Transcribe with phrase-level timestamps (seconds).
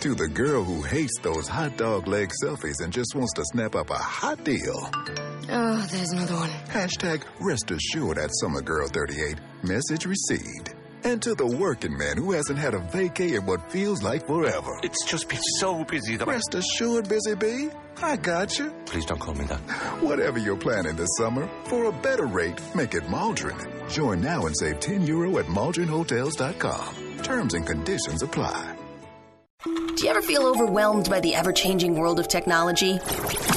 [0.00, 3.74] To the girl who hates those hot dog leg selfies and just wants to snap
[3.74, 4.88] up a hot deal.
[5.50, 6.48] Oh, there's another one.
[6.68, 9.36] Hashtag rest assured at Summer Girl 38.
[9.62, 10.74] Message received.
[11.04, 14.80] And to the working man who hasn't had a vacay in what feels like forever.
[14.82, 17.68] It's just been so busy that Rest assured, Busy Bee.
[18.02, 18.70] I got you.
[18.86, 19.58] Please don't call me that.
[20.02, 23.88] Whatever you're planning this summer, for a better rate, make it Maldron.
[23.90, 27.18] Join now and save 10 euro at MaldronHotels.com.
[27.22, 28.76] Terms and conditions apply.
[29.62, 32.98] Do you ever feel overwhelmed by the ever changing world of technology?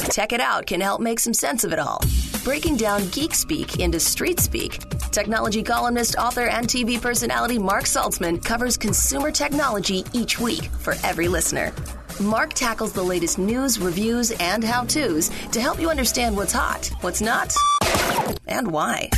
[0.09, 2.01] Tech It Out can help make some sense of it all.
[2.43, 4.79] Breaking down geek speak into street speak,
[5.11, 11.29] technology columnist, author, and TV personality Marc Saltzman covers consumer technology each week for every
[11.29, 11.71] listener.
[12.19, 16.91] Marc tackles the latest news, reviews, and how to's to help you understand what's hot,
[16.99, 17.55] what's not,
[18.47, 19.09] and why.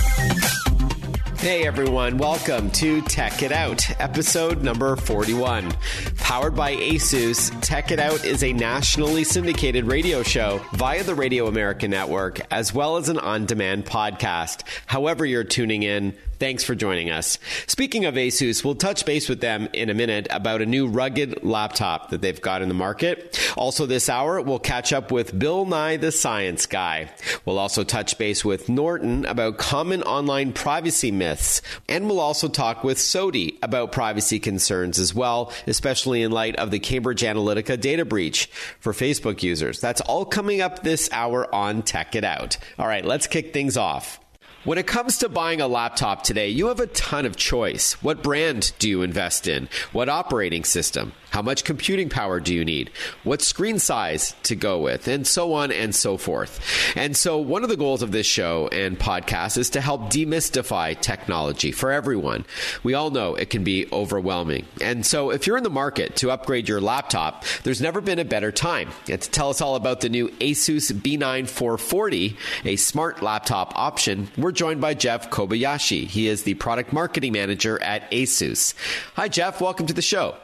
[1.46, 5.72] Hey everyone, welcome to Tech It Out, episode number 41.
[6.18, 11.46] Powered by Asus, Tech It Out is a nationally syndicated radio show via the Radio
[11.46, 14.64] America Network, as well as an on demand podcast.
[14.88, 17.38] However, you're tuning in, thanks for joining us.
[17.68, 21.44] Speaking of Asus, we'll touch base with them in a minute about a new rugged
[21.44, 23.40] laptop that they've got in the market.
[23.58, 27.10] Also, this hour, we'll catch up with Bill Nye, the science guy.
[27.46, 31.62] We'll also touch base with Norton about common online privacy myths.
[31.88, 36.72] And we'll also talk with SOTI about privacy concerns as well, especially in light of
[36.72, 38.48] the Cambridge Analytica data breach
[38.80, 39.80] for Facebook users.
[39.80, 42.58] That's all coming up this hour on Tech It Out.
[42.80, 44.20] All right, let's kick things off.
[44.66, 48.02] When it comes to buying a laptop today, you have a ton of choice.
[48.02, 49.70] What brand do you invest in?
[49.92, 51.14] What operating system?
[51.36, 52.92] How much computing power do you need?
[53.26, 55.10] What screen size to go with?
[55.10, 56.66] And so on and so forth.
[56.96, 60.98] And so, one of the goals of this show and podcast is to help demystify
[60.98, 62.46] technology for everyone.
[62.84, 64.66] We all know it can be overwhelming.
[64.80, 68.24] And so, if you're in the market to upgrade your laptop, there's never been a
[68.24, 68.92] better time.
[69.10, 74.30] And to tell us all about the new Asus B9 440, a smart laptop option,
[74.38, 76.08] we're joined by Jeff Kobayashi.
[76.08, 78.74] He is the product marketing manager at Asus.
[79.16, 79.60] Hi, Jeff.
[79.60, 80.38] Welcome to the show.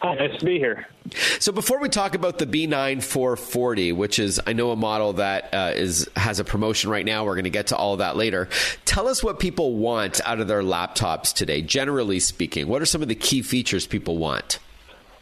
[0.00, 0.86] Hi, nice to be here.
[1.40, 5.54] So before we talk about the B9 440, which is I know a model that
[5.54, 8.16] uh, is has a promotion right now, we're going to get to all of that
[8.16, 8.48] later.
[8.84, 11.62] Tell us what people want out of their laptops today.
[11.62, 14.58] Generally speaking, what are some of the key features people want?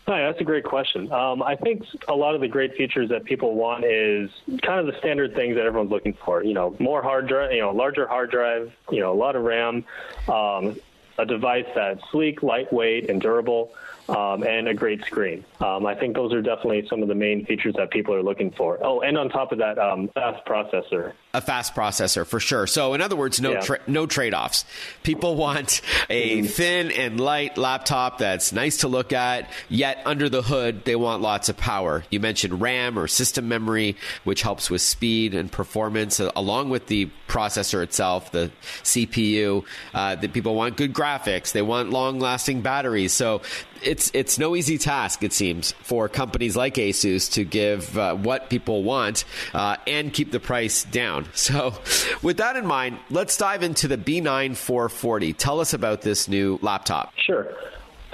[0.06, 1.10] Hi, that's a great question.
[1.10, 4.28] Um, I think a lot of the great features that people want is
[4.60, 6.44] kind of the standard things that everyone's looking for.
[6.44, 9.44] You know, more hard drive, you know, larger hard drive, you know, a lot of
[9.44, 9.84] RAM,
[10.28, 10.76] um,
[11.16, 13.72] a device that's sleek, lightweight, and durable.
[14.06, 15.44] Um, and a great screen.
[15.60, 18.50] Um, I think those are definitely some of the main features that people are looking
[18.50, 18.78] for.
[18.84, 21.12] Oh, and on top of that, um, fast processor.
[21.32, 22.66] A fast processor for sure.
[22.66, 23.60] So, in other words, no Yeah.
[23.60, 24.66] tra- no trade offs.
[25.04, 30.42] People want a thin and light laptop that's nice to look at, yet under the
[30.42, 32.04] hood they want lots of power.
[32.10, 36.88] You mentioned RAM or system memory, which helps with speed and performance, uh, along with
[36.88, 38.50] the processor itself, the
[38.82, 39.64] CPU.
[39.94, 41.52] Uh, that people want good graphics.
[41.52, 43.12] They want long lasting batteries.
[43.12, 43.40] So
[43.84, 48.50] it's it's no easy task, it seems, for companies like Asus to give uh, what
[48.50, 51.26] people want uh, and keep the price down.
[51.44, 51.74] So,
[52.22, 55.34] with that in mind, let's dive into the B9 440.
[55.34, 57.12] Tell us about this new laptop.
[57.16, 57.52] Sure.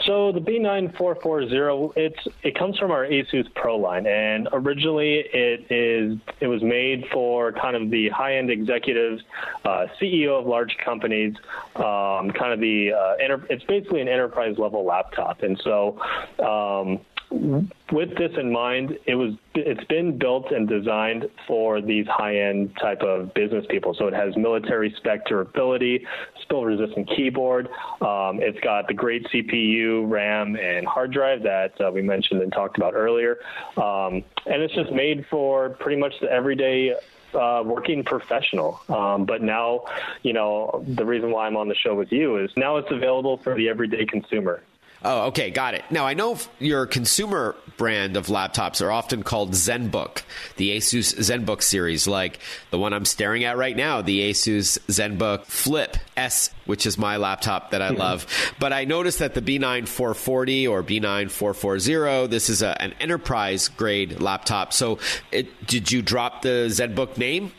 [0.06, 6.18] So the B9440, it's it comes from our Asus Pro line, and originally it is
[6.40, 9.22] it was made for kind of the high-end executives,
[9.64, 11.34] uh, CEO of large companies,
[11.76, 15.98] um, kind of the uh, it's basically an enterprise level laptop, and so.
[16.38, 17.00] Um,
[17.30, 23.02] with this in mind, it was it's been built and designed for these high-end type
[23.02, 23.94] of business people.
[23.94, 26.06] So it has military spec durability,
[26.42, 27.68] spill-resistant keyboard.
[28.00, 32.52] Um, it's got the great CPU, RAM, and hard drive that uh, we mentioned and
[32.52, 33.38] talked about earlier.
[33.76, 36.96] Um, and it's just made for pretty much the everyday
[37.34, 38.80] uh, working professional.
[38.88, 39.84] Um, but now,
[40.22, 43.36] you know, the reason why I'm on the show with you is now it's available
[43.36, 44.62] for the everyday consumer.
[45.02, 45.82] Oh, okay, got it.
[45.90, 50.22] Now I know your consumer brand of laptops are often called ZenBook,
[50.56, 52.38] the Asus ZenBook series, like
[52.70, 57.16] the one I'm staring at right now, the Asus ZenBook Flip S, which is my
[57.16, 58.26] laptop that I love.
[58.58, 63.68] But I noticed that the B9 440 or B9 440, this is a, an enterprise
[63.68, 64.74] grade laptop.
[64.74, 64.98] So,
[65.32, 67.52] it, did you drop the ZenBook name?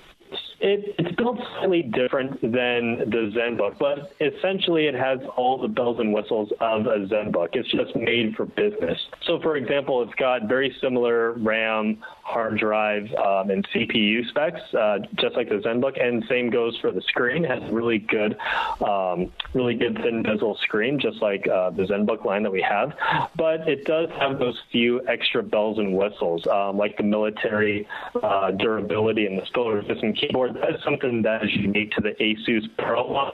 [0.62, 6.00] It, it's built slightly different than the ZenBook, but essentially it has all the bells
[6.00, 7.50] and whistles of a ZenBook.
[7.54, 9.00] It's just made for business.
[9.24, 15.00] So, for example, it's got very similar RAM, hard drive, um, and CPU specs, uh,
[15.16, 16.00] just like the ZenBook.
[16.00, 17.44] And same goes for the screen.
[17.44, 18.38] It has really good,
[18.86, 22.94] um, really good thin bezel screen, just like uh, the ZenBook line that we have.
[23.36, 27.88] But it does have those few extra bells and whistles, um, like the military
[28.22, 32.12] uh, durability and the spill resistant keyboard that is something that is unique to the
[32.12, 33.34] Asus Pro line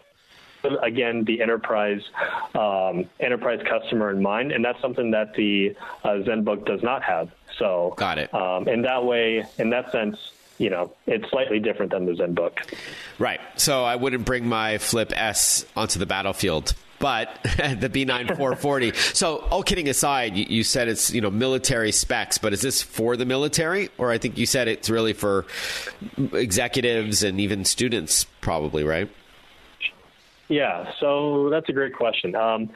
[0.82, 2.02] again the enterprise
[2.56, 7.30] um, enterprise customer in mind, and that's something that the uh, ZenBook does not have.
[7.58, 8.34] So, got it.
[8.34, 12.58] Um, in that way, in that sense, you know, it's slightly different than the ZenBook.
[13.20, 13.40] Right.
[13.56, 18.94] So I wouldn't bring my Flip S onto the battlefield but the B9 440.
[18.94, 22.82] so, all kidding aside, you, you, said it's you know military specs, but is this
[22.82, 25.46] for the military, or I think you said it's really for
[26.34, 29.10] executives and even students, probably, right?
[30.50, 32.36] Yeah, so that's a great question.
[32.36, 32.70] Um,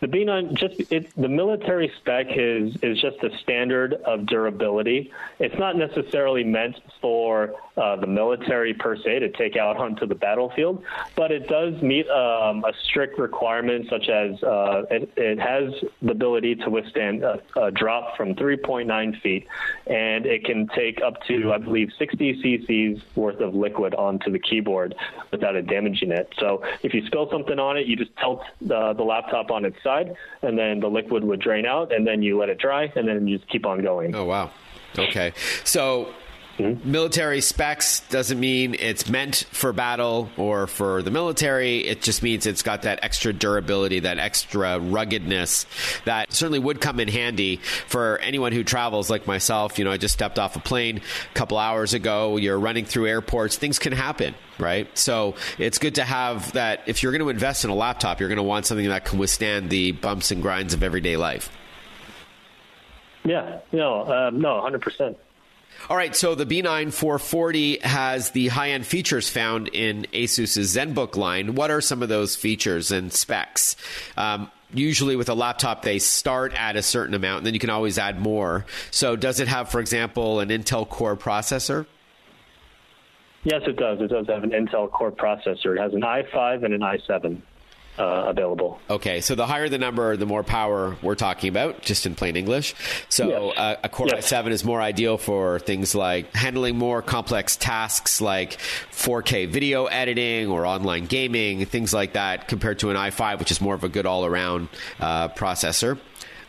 [0.00, 5.10] the B9 just it, the military spec is is just a standard of durability.
[5.38, 10.14] It's not necessarily meant for uh, the military per se to take out onto the
[10.14, 10.82] battlefield,
[11.14, 15.72] but it does meet um, a strict requirement such as uh, it, it, has
[16.02, 19.46] the ability to withstand a, a, drop from 3.9 feet,
[19.86, 24.38] and it can take up to I believe 60 cc's worth of liquid onto the
[24.38, 24.94] keyboard
[25.30, 26.32] without it damaging it.
[26.38, 29.76] So if you spill something on it, you just tilt the, the laptop on its
[29.86, 30.08] side,
[30.42, 33.26] and then the liquid would drain out, and then you let it dry, and then
[33.26, 34.14] you just keep on going.
[34.14, 34.50] Oh wow.
[34.98, 35.32] Okay.
[35.64, 36.08] So
[36.58, 36.90] Mm-hmm.
[36.90, 41.80] Military specs doesn't mean it's meant for battle or for the military.
[41.80, 45.66] It just means it's got that extra durability, that extra ruggedness
[46.06, 47.56] that certainly would come in handy
[47.88, 49.78] for anyone who travels like myself.
[49.78, 52.38] You know, I just stepped off a plane a couple hours ago.
[52.38, 54.88] You're running through airports, things can happen, right?
[54.96, 56.82] So it's good to have that.
[56.86, 59.18] If you're going to invest in a laptop, you're going to want something that can
[59.18, 61.50] withstand the bumps and grinds of everyday life.
[63.24, 65.16] Yeah, no, um, no, 100%.
[65.88, 71.14] All right, so the B9 440 has the high end features found in Asus's ZenBook
[71.14, 71.54] line.
[71.54, 73.76] What are some of those features and specs?
[74.16, 77.70] Um, usually with a laptop they start at a certain amount and then you can
[77.70, 78.66] always add more.
[78.90, 81.86] So does it have for example an intel core processor?
[83.44, 84.00] Yes it does.
[84.00, 85.76] It does have an intel core processor.
[85.76, 87.40] It has an i5 and an i7
[87.98, 88.78] uh, available.
[88.90, 92.36] Okay, so the higher the number, the more power we're talking about, just in plain
[92.36, 92.74] English.
[93.08, 93.58] So yes.
[93.58, 94.30] uh, a Core yes.
[94.32, 98.58] i7 is more ideal for things like handling more complex tasks like
[98.92, 103.60] 4K video editing or online gaming, things like that, compared to an i5, which is
[103.60, 104.68] more of a good all around
[105.00, 105.98] uh, processor.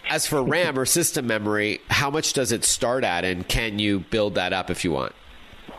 [0.09, 3.99] As for RAM or system memory, how much does it start at, and can you
[3.99, 5.13] build that up if you want?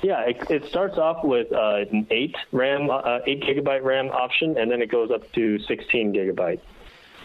[0.02, 4.56] Yeah, it, it starts off with uh, an eight RAM, uh, eight gigabyte RAM option,
[4.56, 6.60] and then it goes up to 16 gigabyte.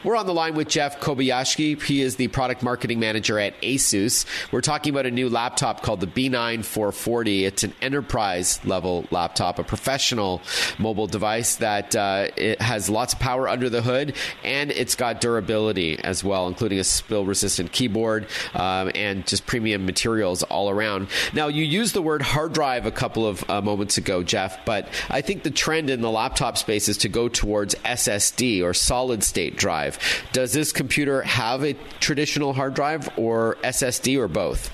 [0.03, 1.81] We're on the line with Jeff Kobayashi.
[1.81, 4.25] He is the product marketing manager at Asus.
[4.51, 7.45] We're talking about a new laptop called the B9 440.
[7.45, 10.41] It's an enterprise level laptop, a professional
[10.77, 14.13] mobile device that uh, it has lots of power under the hood,
[14.43, 19.85] and it's got durability as well, including a spill resistant keyboard um, and just premium
[19.85, 21.07] materials all around.
[21.31, 24.89] Now, you used the word hard drive a couple of uh, moments ago, Jeff, but
[25.09, 29.23] I think the trend in the laptop space is to go towards SSD or solid
[29.23, 30.31] state drive drive.
[30.31, 34.71] Does this computer have a traditional hard drive or SSD or both?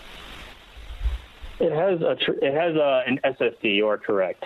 [1.59, 3.75] It has a tr- it has a, an SSD.
[3.75, 4.45] You are correct.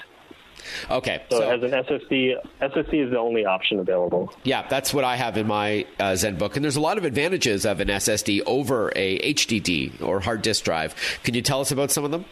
[0.89, 2.35] Okay, so, so, it has an SSD.
[2.61, 4.33] SSD is the only option available.
[4.43, 7.65] Yeah, that's what I have in my uh, ZenBook, and there's a lot of advantages
[7.65, 10.95] of an SSD over a HDD or hard disk drive.
[11.23, 12.25] Can you tell us about some of them?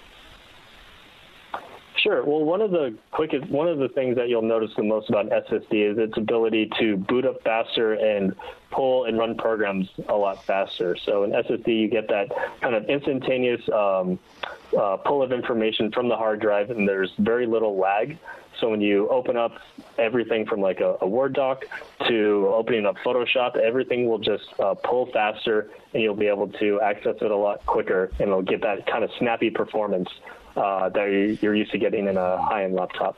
[2.02, 2.26] Sure.
[2.26, 5.30] Well, one of the quickest, one of the things that you'll notice the most about
[5.30, 8.36] SSD is its ability to boot up faster and
[8.72, 10.98] pull and run programs a lot faster.
[10.98, 12.30] So in SSD, you get that
[12.60, 14.18] kind of instantaneous um,
[14.76, 18.18] uh, pull of information from the hard drive, and there's very little lag.
[18.60, 19.60] So when you open up
[20.00, 21.66] everything from like a, a Word doc
[22.08, 26.82] to opening up Photoshop, everything will just uh, pull faster, and you'll be able to
[26.82, 30.10] access it a lot quicker, and it'll get that kind of snappy performance
[30.56, 33.18] uh, that you're used to getting in a high-end laptop.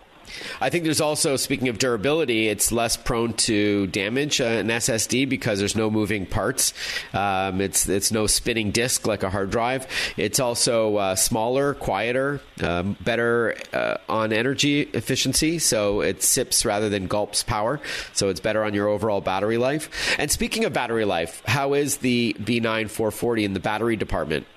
[0.61, 5.27] I think there's also, speaking of durability, it's less prone to damage uh, an SSD
[5.27, 6.73] because there's no moving parts.
[7.13, 9.87] Um, it's it's no spinning disk like a hard drive.
[10.17, 15.59] It's also uh, smaller, quieter, um, better uh, on energy efficiency.
[15.59, 17.79] So it sips rather than gulps power.
[18.13, 20.15] So it's better on your overall battery life.
[20.19, 24.47] And speaking of battery life, how is the B9 440 in the battery department?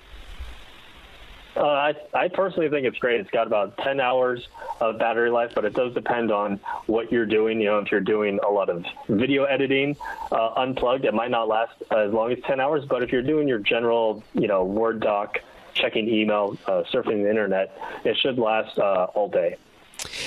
[1.57, 3.19] Uh, I, I personally think it's great.
[3.19, 4.47] It's got about 10 hours
[4.79, 7.59] of battery life, but it does depend on what you're doing.
[7.59, 9.97] You know, if you're doing a lot of video editing
[10.31, 12.85] uh, unplugged, it might not last as long as 10 hours.
[12.85, 15.39] But if you're doing your general, you know, Word doc,
[15.73, 19.57] checking email, uh, surfing the internet, it should last uh, all day.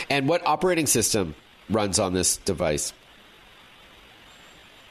[0.09, 1.37] And what operating system
[1.69, 2.93] runs on this device?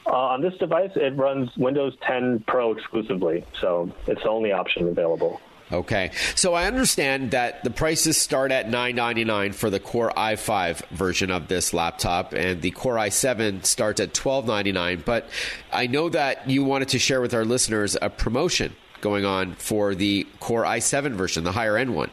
[0.06, 4.88] Uh, on this device, it runs Windows 10 Pro exclusively, so it's the only option
[4.88, 5.38] available.
[5.72, 10.12] Okay, so I understand that the prices start at nine ninety nine for the Core
[10.16, 15.02] i5 version of this laptop, and the Core i7 starts at twelve ninety nine.
[15.06, 15.28] But
[15.72, 19.94] I know that you wanted to share with our listeners a promotion going on for
[19.94, 22.10] the Core i7 version, the higher end one.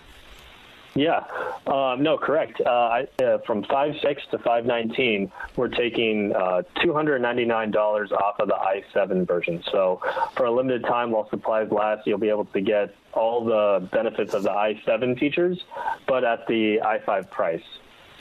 [0.97, 1.25] Yeah,
[1.67, 2.59] um, no, correct.
[2.59, 7.45] Uh, I, uh, from five six to five nineteen, we're taking uh, two hundred ninety
[7.45, 9.63] nine dollars off of the i seven version.
[9.71, 10.01] So
[10.35, 14.33] for a limited time, while supplies last, you'll be able to get all the benefits
[14.33, 15.63] of the i seven features,
[16.07, 17.63] but at the i five price.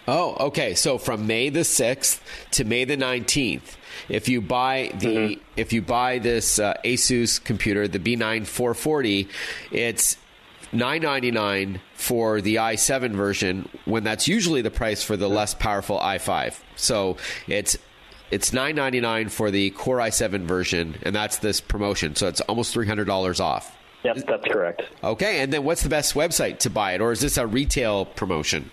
[0.06, 0.74] Oh, okay.
[0.74, 3.78] So from May the sixth to May the nineteenth,
[4.10, 5.42] if you buy the mm-hmm.
[5.56, 9.28] if you buy this uh, ASUS computer, the B9 440,
[9.72, 10.18] it's
[10.76, 16.58] 999 for the i7 version when that's usually the price for the less powerful i5.
[16.76, 17.16] So
[17.48, 17.76] it's
[18.30, 22.14] it's 999 for the Core i7 version and that's this promotion.
[22.16, 23.76] So it's almost $300 off.
[24.04, 24.82] Yep, that's correct.
[25.02, 28.04] Okay, and then what's the best website to buy it or is this a retail
[28.04, 28.70] promotion?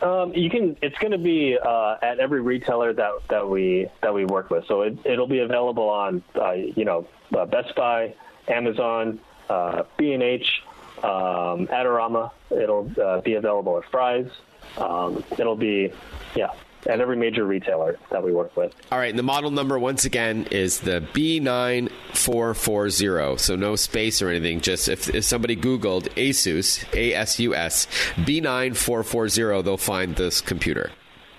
[0.00, 0.76] Um, you can.
[0.80, 4.64] It's going to be uh, at every retailer that that we that we work with.
[4.66, 8.14] So it, will be available on, uh, you know, uh, Best Buy,
[8.46, 10.62] Amazon, uh, B&H,
[10.98, 12.32] um, Adorama.
[12.50, 14.28] It'll uh, be available at Fry's.
[14.76, 15.92] Um, it'll be,
[16.34, 16.50] yeah,
[16.86, 18.72] at every major retailer that we work with.
[18.92, 23.40] All right, and the model number once again is the B9440.
[23.40, 24.60] So no space or anything.
[24.60, 27.86] Just if, if somebody Googled ASUS, A S U S,
[28.16, 30.90] B9440, they'll find this computer.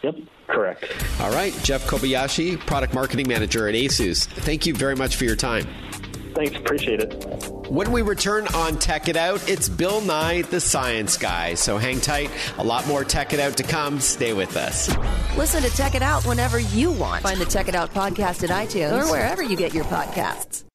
[0.04, 0.16] Yep.
[0.48, 0.86] Correct.
[1.22, 4.26] All right, Jeff Kobayashi, product marketing manager at ASUS.
[4.26, 5.68] Thank you very much for your time.
[6.34, 7.52] Thanks, appreciate it.
[7.70, 11.54] When we return on Tech It Out, it's Bill Nye, the science guy.
[11.56, 12.32] So hang tight.
[12.58, 14.00] A lot more Tech It Out to come.
[14.00, 14.96] Stay with us.
[15.38, 17.24] Listen to Tech It Out whenever you want.
[17.24, 20.69] Find the Tech It Out podcast at iTunes or wherever you get your podcasts.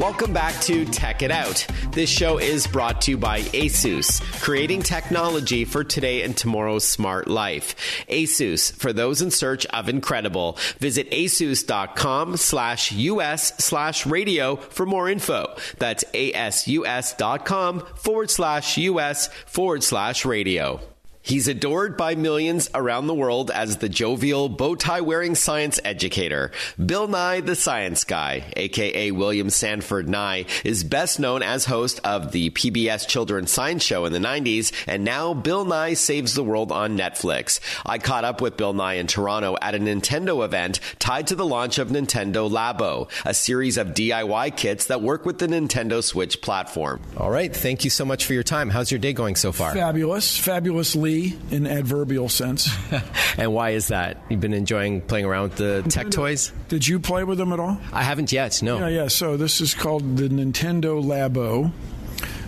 [0.00, 1.66] Welcome back to Tech It Out.
[1.92, 7.28] This show is brought to you by ASUS, creating technology for today and tomorrow's smart
[7.28, 7.76] life.
[8.08, 10.56] ASUS, for those in search of incredible.
[10.78, 15.54] Visit asus.com slash us slash radio for more info.
[15.76, 20.80] That's asus.com forward slash us forward slash radio.
[21.22, 26.50] He's adored by millions around the world as the jovial, bow tie wearing science educator.
[26.84, 32.32] Bill Nye, the science guy, aka William Sanford Nye, is best known as host of
[32.32, 36.72] the PBS Children's Science Show in the 90s, and now Bill Nye Saves the World
[36.72, 37.60] on Netflix.
[37.84, 41.46] I caught up with Bill Nye in Toronto at a Nintendo event tied to the
[41.46, 46.40] launch of Nintendo Labo, a series of DIY kits that work with the Nintendo Switch
[46.40, 47.00] platform.
[47.18, 47.54] All right.
[47.54, 48.70] Thank you so much for your time.
[48.70, 49.74] How's your day going so far?
[49.74, 50.38] Fabulous.
[50.38, 51.09] Fabulously
[51.50, 52.68] in adverbial sense.
[53.36, 54.18] and why is that?
[54.28, 55.90] You've been enjoying playing around with the Nintendo.
[55.90, 56.52] tech toys?
[56.68, 57.78] Did you play with them at all?
[57.92, 58.78] I haven't yet, no.
[58.78, 59.08] Yeah, yeah.
[59.08, 61.72] So this is called the Nintendo Labo.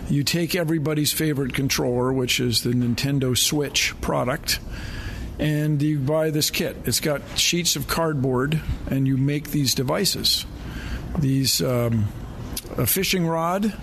[0.09, 4.59] You take everybody's favorite controller, which is the Nintendo Switch product,
[5.39, 6.75] and you buy this kit.
[6.85, 10.45] It's got sheets of cardboard, and you make these devices.
[11.17, 12.07] These um,
[12.77, 13.73] a fishing rod,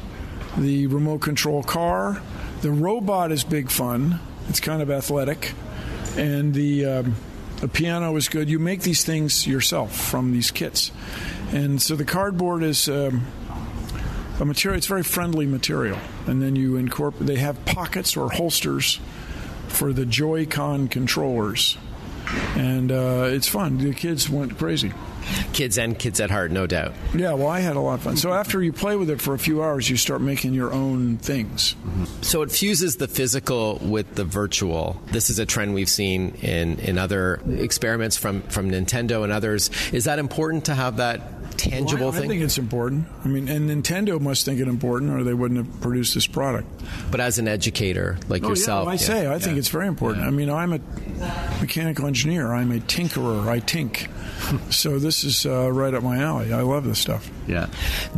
[0.59, 2.21] the remote control car,
[2.61, 4.21] the robot is big fun.
[4.49, 5.53] It's kind of athletic,
[6.17, 7.17] and the um,
[7.61, 8.49] the piano is good.
[8.49, 10.91] You make these things yourself from these kits,
[11.53, 12.89] and so the cardboard is.
[12.89, 13.27] Um,
[14.41, 15.99] a material it's very friendly material.
[16.27, 18.99] And then you incorporate they have pockets or holsters
[19.69, 21.77] for the joy-con controllers.
[22.57, 23.77] And uh, it's fun.
[23.77, 24.93] The kids went crazy
[25.53, 26.93] kids and kids at heart, no doubt.
[27.15, 28.17] Yeah, well, I had a lot of fun.
[28.17, 31.19] So after you play with it for a few hours, you start making your own
[31.19, 31.75] things.
[31.75, 32.23] Mm-hmm.
[32.23, 35.00] So it fuses the physical with the virtual.
[35.12, 39.71] This is a trend we've seen in, in other experiments from, from Nintendo and others.
[39.93, 41.21] Is that important to have that
[41.61, 43.07] tangible Well, I, I think it's important.
[43.25, 46.67] I mean, and Nintendo must think it important, or they wouldn't have produced this product.
[47.11, 50.25] but as an educator like Oh, yourself, yeah, I say, I think it's very important.
[50.26, 50.81] I mean, I'm a
[51.61, 52.52] mechanical engineer.
[52.52, 53.47] I'm a tinkerer.
[53.47, 54.09] I tink.
[54.73, 56.52] so this is uh, right up my alley.
[56.52, 57.31] I love this stuff.
[57.47, 57.67] Yeah.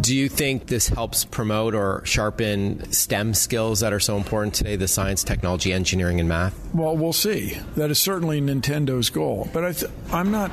[0.00, 4.76] Do you think this helps promote or sharpen STEM skills that are so important today
[4.76, 6.54] the science, technology, engineering, and math?
[6.74, 7.58] Well, we'll see.
[7.76, 9.48] That is certainly Nintendo's goal.
[9.52, 10.50] But I th- I'm not.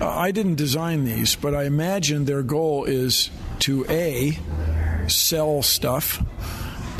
[0.00, 3.30] I didn't design these, but I imagine their goal is
[3.60, 4.38] to a
[5.08, 6.22] sell stuff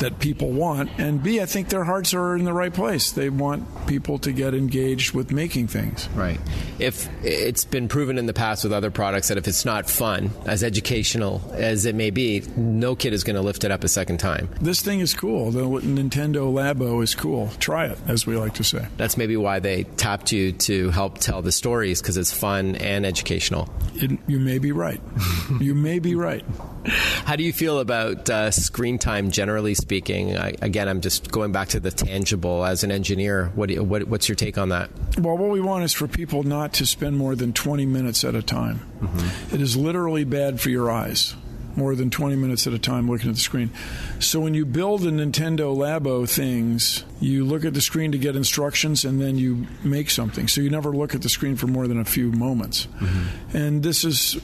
[0.01, 3.13] that people want, and b I think their hearts are in the right place.
[3.13, 6.09] They want people to get engaged with making things.
[6.15, 6.41] Right.
[6.79, 10.31] If it's been proven in the past with other products that if it's not fun,
[10.47, 13.89] as educational as it may be, no kid is going to lift it up a
[13.89, 14.49] second time.
[14.61, 15.51] This thing is cool.
[15.51, 17.51] The Nintendo Labo is cool.
[17.59, 18.87] Try it, as we like to say.
[18.97, 23.07] That's maybe why they tapped you to help tell the stories because it's fun and
[23.07, 23.73] educational.
[23.95, 25.01] It, you may be right.
[25.61, 26.45] you may be right.
[26.87, 29.90] How do you feel about uh, screen time, generally speaking?
[29.91, 32.65] I, again, I'm just going back to the tangible.
[32.65, 34.91] As an engineer, what, do you, what what's your take on that?
[35.19, 38.35] Well, what we want is for people not to spend more than 20 minutes at
[38.35, 38.81] a time.
[39.01, 39.55] Mm-hmm.
[39.55, 41.35] It is literally bad for your eyes.
[41.77, 43.71] More than 20 minutes at a time looking at the screen.
[44.19, 48.35] So, when you build the Nintendo Labo things, you look at the screen to get
[48.35, 50.49] instructions and then you make something.
[50.49, 52.87] So, you never look at the screen for more than a few moments.
[52.99, 53.57] Mm-hmm.
[53.57, 54.41] And this is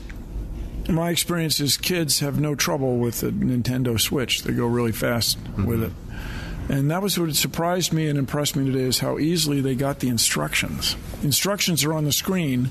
[0.88, 4.42] my experience is kids have no trouble with the Nintendo Switch.
[4.42, 5.92] They go really fast with it.
[6.68, 10.00] And that was what surprised me and impressed me today is how easily they got
[10.00, 10.96] the instructions.
[11.22, 12.70] Instructions are on the screen,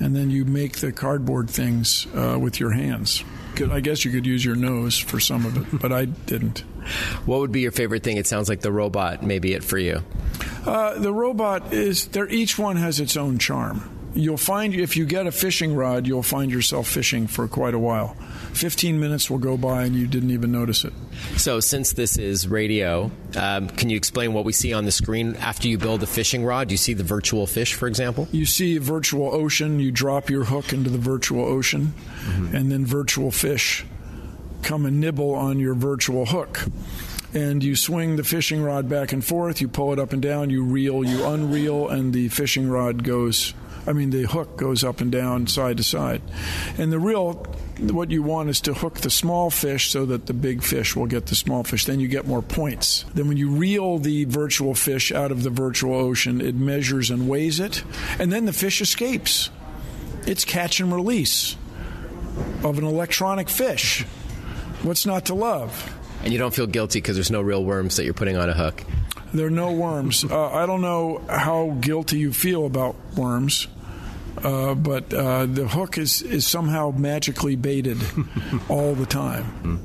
[0.00, 3.22] and then you make the cardboard things uh, with your hands.
[3.70, 6.64] I guess you could use your nose for some of it, but I didn't.
[7.24, 8.16] What would be your favorite thing?
[8.16, 10.04] It sounds like the robot may be it for you.
[10.64, 12.28] Uh, the robot is there.
[12.28, 13.95] Each one has its own charm.
[14.16, 17.78] You'll find if you get a fishing rod, you'll find yourself fishing for quite a
[17.78, 18.16] while.
[18.54, 20.94] Fifteen minutes will go by and you didn't even notice it.
[21.36, 25.36] So, since this is radio, um, can you explain what we see on the screen
[25.36, 26.68] after you build a fishing rod?
[26.68, 28.26] Do you see the virtual fish, for example?
[28.32, 29.80] You see a virtual ocean.
[29.80, 31.92] You drop your hook into the virtual ocean,
[32.54, 33.84] and then virtual fish
[34.62, 36.64] come and nibble on your virtual hook.
[37.34, 39.60] And you swing the fishing rod back and forth.
[39.60, 40.48] You pull it up and down.
[40.48, 41.04] You reel.
[41.04, 43.52] You unreel, and the fishing rod goes.
[43.86, 46.22] I mean, the hook goes up and down, side to side.
[46.76, 47.34] And the real,
[47.78, 51.06] what you want is to hook the small fish so that the big fish will
[51.06, 51.84] get the small fish.
[51.84, 53.04] Then you get more points.
[53.14, 57.28] Then when you reel the virtual fish out of the virtual ocean, it measures and
[57.28, 57.84] weighs it.
[58.18, 59.50] And then the fish escapes.
[60.26, 61.56] It's catch and release
[62.64, 64.02] of an electronic fish.
[64.82, 65.92] What's not to love?
[66.24, 68.54] And you don't feel guilty because there's no real worms that you're putting on a
[68.54, 68.82] hook.
[69.32, 70.24] There are no worms.
[70.24, 73.68] Uh, I don't know how guilty you feel about worms,
[74.42, 77.98] uh, but uh, the hook is, is somehow magically baited
[78.68, 79.80] all the time.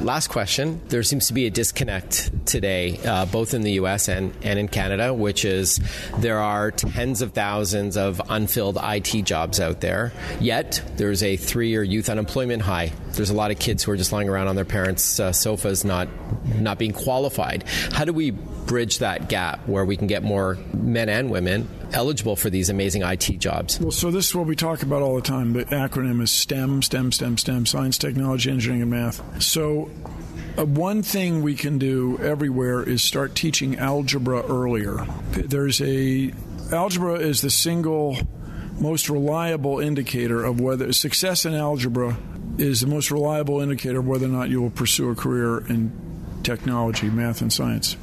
[0.00, 0.80] Last question.
[0.88, 4.08] There seems to be a disconnect today, uh, both in the U.S.
[4.08, 5.78] and, and in Canada, which is
[6.18, 10.12] there are tens of thousands of unfilled IT jobs out there.
[10.40, 12.92] Yet there's a three-year youth unemployment high.
[13.12, 15.84] There's a lot of kids who are just lying around on their parents' uh, sofas,
[15.84, 16.08] not
[16.56, 17.64] not being qualified.
[17.92, 22.36] How do we bridge that gap where we can get more men and women eligible
[22.36, 23.80] for these amazing IT jobs?
[23.80, 25.52] Well, so this is what we talk about all the time.
[25.52, 29.42] The acronym is STEM, STEM, STEM, STEM, science, technology, engineering, and math.
[29.42, 29.90] So,
[30.56, 35.06] uh, one thing we can do everywhere is start teaching algebra earlier.
[35.32, 36.32] There's a
[36.72, 38.18] algebra is the single
[38.80, 42.16] most reliable indicator of whether success in algebra
[42.58, 45.92] is the most reliable indicator of whether or not you will pursue a career in
[46.42, 47.96] technology, math, and science.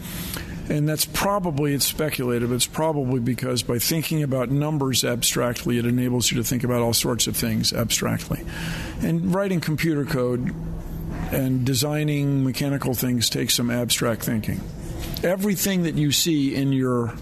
[0.72, 6.32] And that's probably, it's speculative, it's probably because by thinking about numbers abstractly, it enables
[6.32, 8.42] you to think about all sorts of things abstractly.
[9.02, 10.56] And writing computer code
[11.34, 14.62] and designing mechanical things takes some abstract thinking.
[15.26, 17.16] Everything that you see in your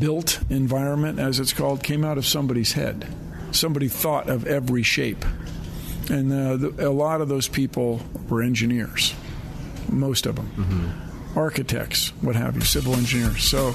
[0.00, 3.06] built environment, as it's called, came out of somebody's head.
[3.52, 5.24] Somebody thought of every shape.
[6.10, 9.14] And uh, the, a lot of those people were engineers,
[9.88, 11.01] most of them
[11.36, 13.42] architects, what have you, civil engineers.
[13.42, 13.74] So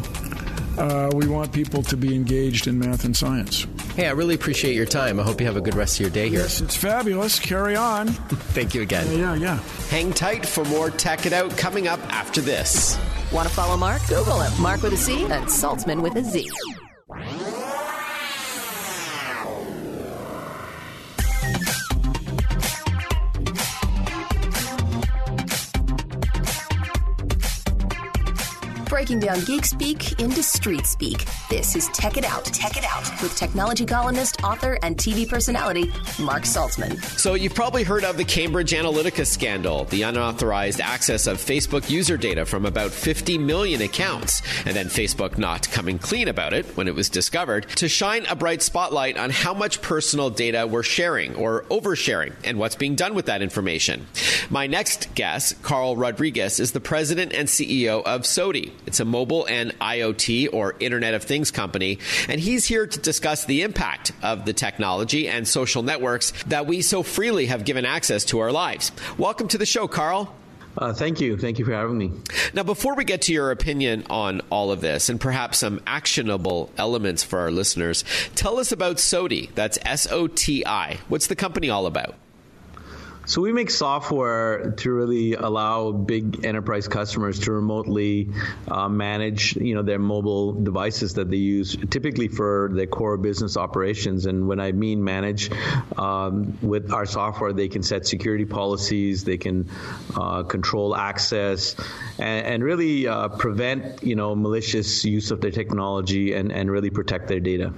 [0.77, 3.65] uh, we want people to be engaged in math and science.
[3.95, 5.19] Hey, I really appreciate your time.
[5.19, 6.41] I hope you have a good rest of your day here.
[6.41, 7.39] Yes, it's fabulous.
[7.39, 8.07] Carry on.
[8.53, 9.07] Thank you again.
[9.17, 9.59] Yeah, yeah.
[9.89, 12.97] Hang tight for more Tech It Out coming up after this.
[13.31, 14.05] Want to follow Marc?
[14.07, 14.61] Google him.
[14.61, 16.49] Marc with a C and Saltzman with a Z.
[29.07, 31.25] breaking down geek speak into street speak.
[31.49, 35.89] This is Tech It Out, Tech It Out with technology columnist, author, and TV personality
[36.19, 37.01] Marc Saltzman.
[37.17, 42.17] So, you've probably heard of the Cambridge Analytica scandal, the unauthorized access of Facebook user
[42.17, 46.89] data from about 50 million accounts, and then Facebook not coming clean about it when
[46.89, 51.33] it was discovered to shine a bright spotlight on how much personal data we're sharing
[51.35, 54.05] or oversharing and what's being done with that information.
[54.49, 58.73] My next guest, Carl Rodrigues, is the president and CEO of SOTI.
[58.97, 63.45] It's a mobile and IoT or Internet of Things company, and he's here to discuss
[63.45, 68.25] the impact of the technology and social networks that we so freely have given access
[68.25, 68.91] to our lives.
[69.19, 70.33] Welcome to the show, Carl.
[70.79, 71.37] Uh, thank you.
[71.37, 72.11] Thank you for having me.
[72.55, 76.71] Now, before we get to your opinion on all of this and perhaps some actionable
[76.75, 79.51] elements for our listeners, tell us about SOTI.
[79.53, 80.97] That's S O T I.
[81.07, 82.15] What's the company all about?
[83.27, 88.29] So we make software to really allow big enterprise customers to remotely
[88.69, 93.57] uh, manage, you know, their mobile devices that they use, typically for their core business
[93.57, 94.27] operations.
[94.27, 95.51] And when I mean manage,
[95.97, 99.69] um, with our software, they can set security policies, they can
[100.15, 101.75] uh, control access,
[102.17, 106.91] and, and really uh, prevent, you know, malicious use of their technology and, and really
[106.91, 107.73] protect their data.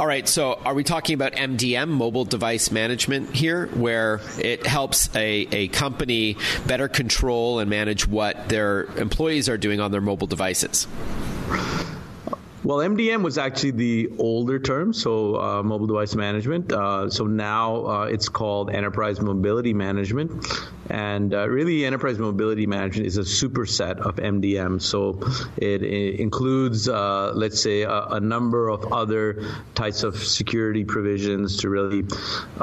[0.00, 0.26] All right.
[0.26, 5.46] So are we talking about MDM, mobile device management here, where it helps helps a,
[5.52, 10.88] a company better control and manage what their employees are doing on their mobile devices?
[12.64, 16.72] Well, MDM was actually the older term, so uh, mobile device management.
[16.72, 20.30] Uh, so now uh, it's called enterprise mobility management.
[20.90, 24.82] And uh, really, enterprise mobility management is a superset of MDM.
[24.82, 25.20] So
[25.56, 31.58] it, it includes, uh, let's say, a, a, number of other types of security provisions
[31.58, 32.04] to really,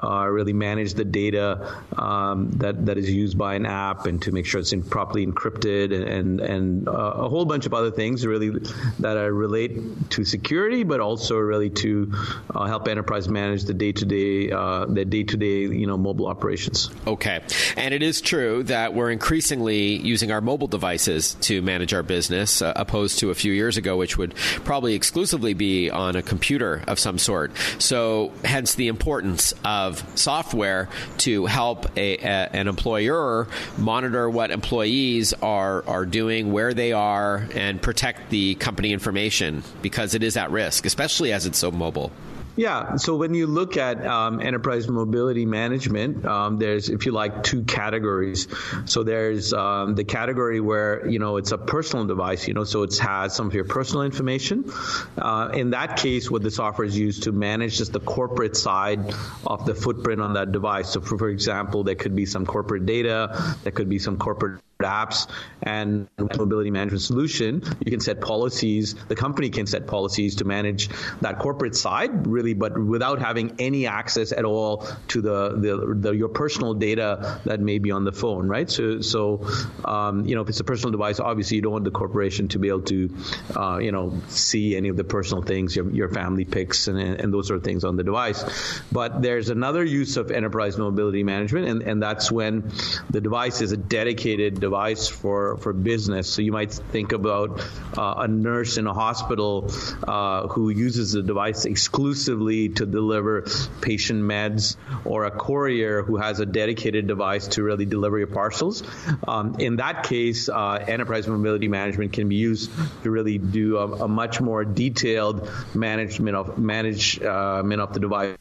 [0.03, 4.31] uh, really manage the data um, that that is used by an app and to
[4.31, 8.51] make sure it's properly encrypted and and a whole bunch of other things really
[8.99, 12.11] that are relate to security, but also really to
[12.53, 16.27] uh, help enterprise manage the day to day, the day to day, you know, mobile
[16.27, 16.89] operations.
[17.05, 17.41] Okay,
[17.75, 22.62] and it is true that we're increasingly using our mobile devices to manage our business,
[22.62, 26.84] uh, opposed to a few years ago, which would probably exclusively be on a computer
[26.88, 27.51] of some sort.
[27.80, 35.34] So, hence the importance of software to help a, a, an employer monitor what employees
[35.34, 40.51] are are doing, where they are, and protect the company information because it is at
[40.51, 42.12] risk, especially as it's so mobile.
[42.58, 42.96] Yeah.
[42.96, 47.63] So when you look at um, enterprise mobility management, um, there's, if you like, two
[47.63, 48.48] categories.
[48.86, 52.82] So there's um, the category where you know it's a personal device, you know, so
[52.82, 54.72] it has some of your personal information.
[55.17, 59.13] Uh, in that case, what the software is used to manage is the corporate side
[59.46, 60.89] of the footprint on that device.
[60.89, 64.62] So, for, for example, there could be some corporate data, there could be some corporate
[64.79, 65.27] apps
[65.61, 68.95] and mobility management solution, you can set policies.
[69.07, 70.89] The company can set policies to manage
[71.21, 76.11] that corporate side, really, but without having any access at all to the, the, the
[76.11, 78.69] your personal data that may be on the phone, right?
[78.69, 79.47] So, so
[79.85, 82.59] um, you know, if it's a personal device, obviously you don't want the corporation to
[82.59, 83.15] be able to,
[83.55, 87.33] uh, you know, see any of the personal things, your, your family pics and, and
[87.33, 88.43] those sort of things on the device.
[88.91, 92.71] But there's another use of enterprise mobility management, and, and that's when
[93.09, 96.25] the device is a dedicated device for, for business.
[96.34, 97.49] So you might think about
[97.97, 99.71] uh, a nurse in a hospital
[100.08, 103.34] uh, who uses the device exclusively to deliver
[103.82, 104.75] patient meds,
[105.06, 108.84] or a courier who has a dedicated device to really deliver your parcels.
[109.27, 112.69] Um, in that case, uh, enterprise mobility management can be used
[113.03, 118.38] to really do a, a much more detailed management of management of the device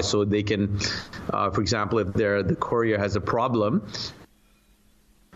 [0.00, 0.78] so they can,
[1.32, 3.86] uh, for example, if the courier has a problem,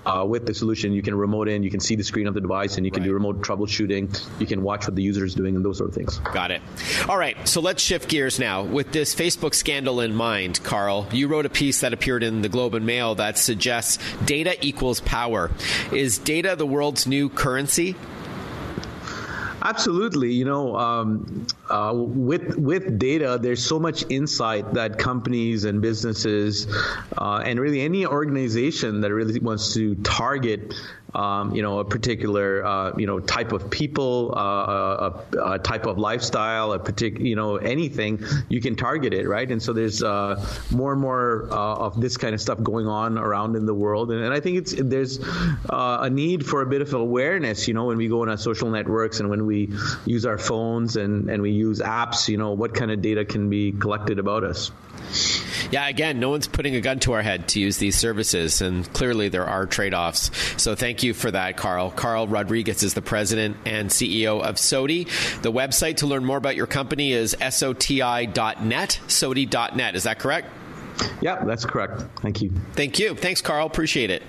[0.06, 2.40] uh, with the solution, you can remote in, you can see the screen of the
[2.40, 3.08] device, and you can right.
[3.08, 4.40] do remote troubleshooting.
[4.40, 6.18] You can watch what the user is doing and those sort of things.
[6.18, 6.62] Got it.
[7.08, 8.62] All right, so let's shift gears now.
[8.62, 12.48] With this Facebook scandal in mind, Carl, you wrote a piece that appeared in the
[12.48, 15.50] Globe and Mail that suggests data equals power.
[15.92, 17.96] Is data the world's new currency?
[19.62, 20.32] Absolutely.
[20.32, 26.66] You know, um, uh, with with data, there's so much insight that companies and businesses,
[27.16, 30.74] uh, and really any organization that really wants to target
[31.14, 35.86] um, you know, a particular, uh, you know, type of people, uh, a, a, type
[35.86, 39.50] of lifestyle, a particular, you know, anything, you can target it, right?
[39.50, 43.16] And so there's uh, more and more uh, of this kind of stuff going on
[43.16, 46.66] around in the world, and, and I think it's there's uh, a need for a
[46.66, 49.72] bit of awareness, you know, when we go on our social networks and when we
[50.04, 53.48] use our phones and and we use apps, you know, what kind of data can
[53.48, 54.70] be collected about us.
[55.70, 58.90] Yeah, again, no one's putting a gun to our head to use these services, and
[58.94, 60.30] clearly there are trade offs.
[60.60, 61.90] So thank you for that, Carl.
[61.90, 65.04] Carl Rodrigues is the president and CEO of SOTI.
[65.42, 69.94] The website to learn more about your company is soti.net, soti.net.
[69.94, 70.48] Is that correct?
[71.20, 72.02] Yeah, that's correct.
[72.20, 72.50] Thank you.
[72.72, 73.14] Thank you.
[73.14, 73.66] Thanks, Carl.
[73.66, 74.22] Appreciate it.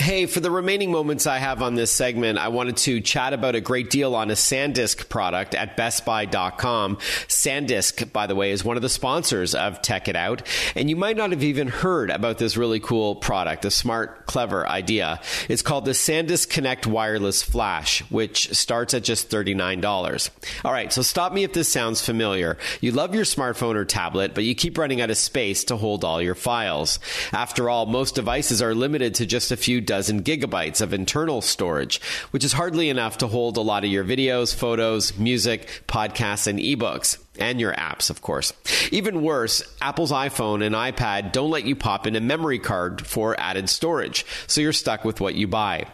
[0.00, 3.56] Hey, for the remaining moments I have on this segment, I wanted to chat about
[3.56, 6.98] a great deal on a SanDisk product at BestBuy.com.
[7.26, 10.42] SanDisk, by the way, is one of the sponsors of Tech It Out,
[10.76, 14.68] and you might not have even heard about this really cool product, a smart, clever
[14.68, 15.20] idea.
[15.48, 20.30] It's called the SanDisk Connect Wireless Flash, which starts at just $39.
[20.64, 22.56] All right, so stop me if this sounds familiar.
[22.80, 26.04] You love your smartphone or tablet, but you keep running out of space to hold
[26.04, 27.00] all your files.
[27.32, 32.00] After all, most devices are limited to just a few dozen gigabytes of internal storage,
[32.30, 36.60] which is hardly enough to hold a lot of your videos, photos, music, podcasts, and
[36.60, 38.52] ebooks and your apps, of course.
[38.90, 43.38] Even worse, Apple's iPhone and iPad don't let you pop in a memory card for
[43.38, 45.86] added storage, so you're stuck with what you buy.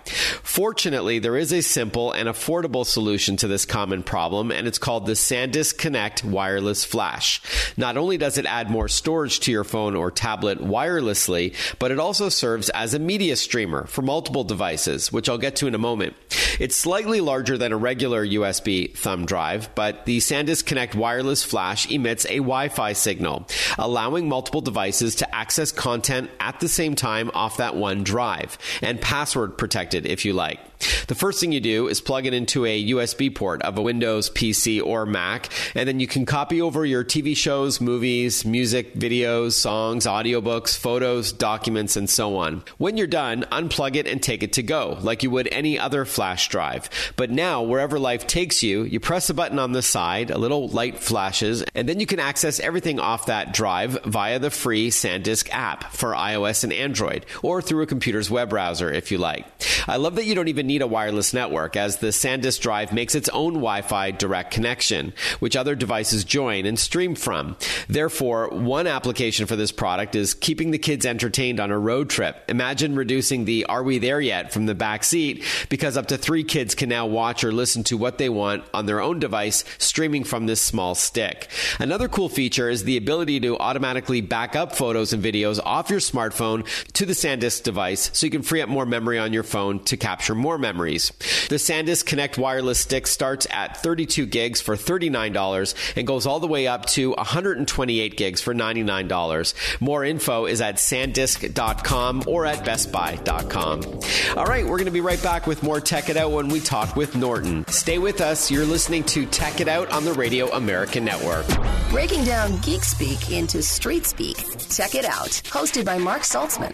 [0.43, 5.07] Fortunately, there is a simple and affordable solution to this common problem, and it's called
[5.07, 7.43] the SanDisk Connect Wireless Flash.
[7.77, 11.99] Not only does it add more storage to your phone or tablet wirelessly, but it
[11.99, 15.79] also serves as a media streamer for multiple devices, which I'll get to in a
[15.79, 16.15] moment.
[16.61, 21.43] It's slightly larger than a regular USB thumb drive, but the SanDisk Connect Wireless wireless
[21.45, 23.47] flash emits a Wi Fi signal,
[23.79, 29.01] allowing multiple devices to access content at the same time off that one drive, and
[29.01, 30.61] password protected if you like.
[31.07, 34.31] The first thing you do is plug it into a USB port of a Windows
[34.31, 39.53] PC or Mac, and then you can copy over your TV shows, movies, music, videos,
[39.53, 42.63] songs, audiobooks, photos, documents, and so on.
[42.79, 46.05] When you're done, unplug it and take it to go, like you would any other
[46.05, 46.89] flash drive.
[47.17, 50.69] But now, wherever life takes you, you press a button on the side, a little
[50.69, 55.49] light flashes, and then you can access everything off that drive via the free SanDisk
[55.51, 59.47] app for iOS and Android, or through a computer's web browser if you like.
[59.87, 63.15] I love that you don't even need a wireless network, as the SanDisk drive makes
[63.15, 67.57] its own Wi Fi direct connection, which other devices join and stream from.
[67.89, 72.45] Therefore, one application for this product is keeping the kids entertained on a road trip.
[72.49, 76.45] Imagine reducing the Are We There Yet from the back seat because up to three
[76.45, 80.25] kids can now watch or listen to what they want on their own device streaming
[80.25, 81.49] from this small stick.
[81.79, 86.01] Another cool feature is the ability to automatically back up photos and videos off your
[86.01, 89.83] smartphone to the SanDisk device so you can free up more memory on your phone
[89.85, 91.11] to capture more memories.
[91.49, 96.47] The SanDisk Connect wireless stick starts at 32 gigs for $39 and goes all the
[96.47, 99.81] way up to 128 gigs for $99.
[99.81, 104.37] More info is at sandisk.com or at bestbuy.com.
[104.37, 106.61] All right, we're going to be right back with more Tech It Out when we
[106.61, 107.67] talk with Norton.
[107.69, 108.51] Stay with us.
[108.51, 111.47] You're listening to Tech It Out on the Radio American Network.
[111.91, 114.37] Breaking down geek speak into street speak.
[114.69, 116.73] Tech It Out, hosted by Marc Saltzman.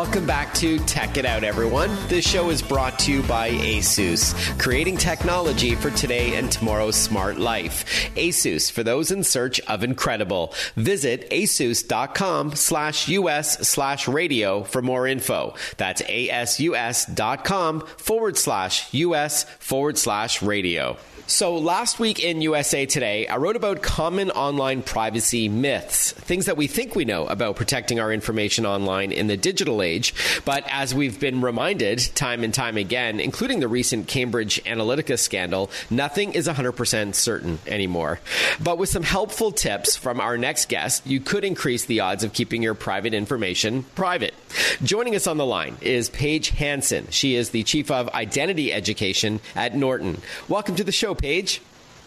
[0.00, 1.94] Welcome back to Tech It Out, everyone.
[2.08, 7.36] This show is brought to you by Asus, creating technology for today and tomorrow's smart
[7.36, 7.84] life.
[8.16, 10.54] Asus, for those in search of incredible.
[10.74, 15.54] Visit asus.com slash us slash radio for more info.
[15.76, 20.96] That's asus.com forward slash us forward slash radio.
[21.30, 26.56] So, last week in USA Today, I wrote about common online privacy myths, things that
[26.56, 30.12] we think we know about protecting our information online in the digital age.
[30.44, 35.70] But as we've been reminded time and time again, including the recent Cambridge Analytica scandal,
[35.88, 38.18] nothing is 100% certain anymore.
[38.60, 42.32] But with some helpful tips from our next guest, you could increase the odds of
[42.32, 44.34] keeping your private information private.
[44.82, 47.06] Joining us on the line is Paige Hanson.
[47.10, 50.20] She is the Chief of Identity Education at Norton.
[50.48, 51.60] Welcome to the show, Paige.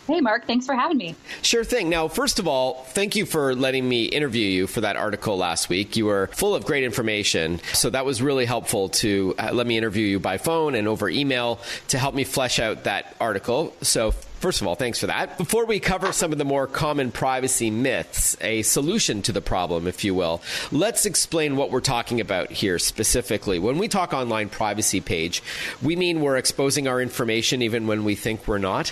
[0.08, 0.45] Hey, Marc.
[0.45, 1.15] Thanks for having me.
[1.41, 1.89] Sure thing.
[1.89, 5.69] Now, first of all, thank you for letting me interview you for that article last
[5.69, 5.95] week.
[5.95, 7.62] You were full of great information.
[7.71, 11.08] So that was really helpful to uh, let me interview you by phone and over
[11.08, 13.73] email to help me flesh out that article.
[13.82, 15.38] So First of all, thanks for that.
[15.38, 19.88] Before we cover some of the more common privacy myths, a solution to the problem,
[19.88, 23.58] if you will, let's explain what we're talking about here specifically.
[23.58, 25.41] When we talk online privacy Paige,
[25.82, 28.91] we mean we're exposing our information even when we think we're not?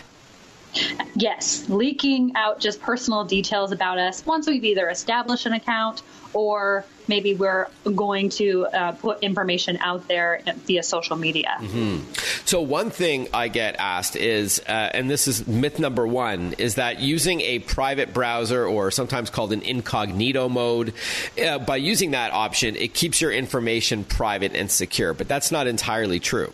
[1.16, 6.02] Yes, leaking out just personal details about us once we've either established an account
[6.34, 11.58] or maybe we're going to uh, put information out there via social media.
[11.60, 12.14] Mm-hmm.
[12.46, 16.76] So, one thing I get asked is, uh, and this is myth number one, is
[16.76, 20.94] that using a private browser or sometimes called an incognito mode,
[21.44, 25.14] uh, by using that option, it keeps your information private and secure.
[25.14, 26.54] But that's not entirely true.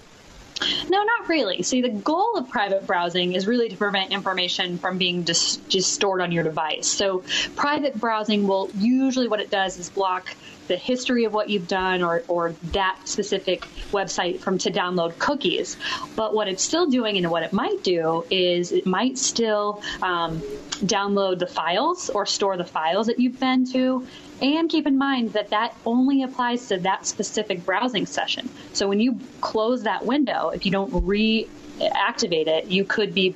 [0.90, 1.64] No, not really.
[1.64, 5.94] See, the goal of private browsing is really to prevent information from being just, just
[5.94, 6.88] stored on your device.
[6.88, 7.24] So,
[7.56, 10.36] private browsing will usually what it does is block
[10.68, 15.78] the history of what you've done or, or that specific website from to download cookies.
[16.16, 20.42] But what it's still doing and what it might do is it might still um,
[20.80, 24.06] download the files or store the files that you've been to.
[24.42, 28.50] And keep in mind that that only applies to that specific browsing session.
[28.74, 33.36] So when you close that window, if you don't reactivate it, you could be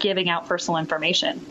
[0.00, 1.44] giving out personal information.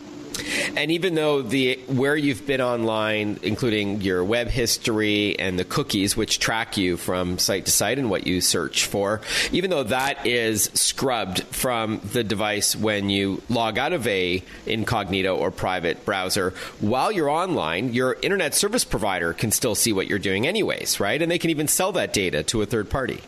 [0.75, 6.15] And even though the where you've been online, including your web history and the cookies
[6.15, 10.25] which track you from site to site and what you search for, even though that
[10.25, 16.53] is scrubbed from the device when you log out of a incognito or private browser,
[16.79, 21.21] while you're online, your internet service provider can still see what you're doing anyways, right?
[21.21, 23.21] And they can even sell that data to a third party.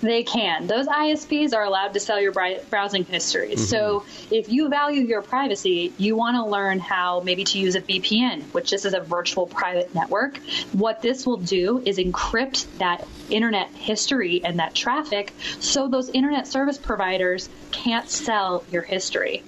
[0.00, 0.66] They can.
[0.66, 3.58] Those ISPs are allowed to sell your browsing histories.
[3.58, 3.64] Mm-hmm.
[3.64, 7.80] So if you value your privacy, you want to learn how maybe to use a
[7.80, 10.38] VPN, which this is a virtual private network.
[10.72, 16.46] What this will do is encrypt that internet history and that traffic so those internet
[16.46, 19.42] service providers can't sell your history.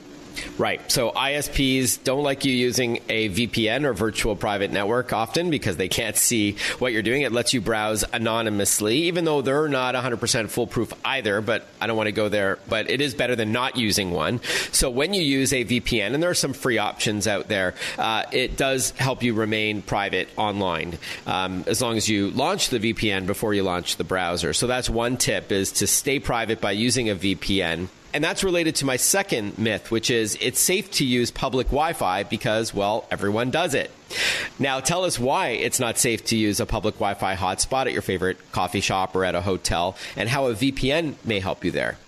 [0.58, 0.80] Right.
[0.90, 5.88] So ISPs don't like you using a VPN or virtual private network often because they
[5.88, 7.22] can't see what you're doing.
[7.22, 11.40] It lets you browse anonymously, even though they're not 100% foolproof either.
[11.40, 12.58] But I don't want to go there.
[12.68, 14.40] But it is better than not using one.
[14.72, 18.24] So when you use a VPN, and there are some free options out there, uh,
[18.32, 23.26] it does help you remain private online um, as long as you launch the VPN
[23.26, 24.52] before you launch the browser.
[24.52, 27.88] So that's one tip: is to stay private by using a VPN.
[28.14, 31.92] And that's related to my second myth, which is it's safe to use public Wi
[31.92, 33.90] Fi because, well, everyone does it.
[34.58, 37.92] Now, tell us why it's not safe to use a public Wi Fi hotspot at
[37.92, 41.70] your favorite coffee shop or at a hotel, and how a VPN may help you
[41.70, 41.98] there.